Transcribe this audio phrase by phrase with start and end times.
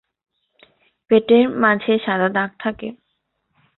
[1.11, 2.87] পেটের মাঝে সাদা দাগ থাকে।